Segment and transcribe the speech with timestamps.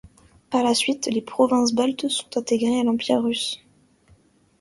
[0.49, 3.61] Par la suite, les provinces baltes sont intégrées à l'Empire russe.